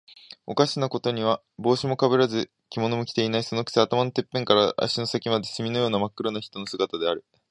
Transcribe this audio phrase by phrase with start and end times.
[0.47, 3.43] おかしなことには、帽子もかぶらず、着物も着ていない。
[3.43, 7.41] そのくせ、頭のてっぺんから足の先まで、墨のようにまっ黒な人の姿です。